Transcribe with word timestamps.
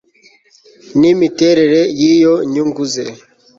n 0.99 1.01
imiterere 1.13 1.81
y 1.99 2.01
iyo 2.13 2.33
nyungu 2.51 2.83
ze 2.93 3.05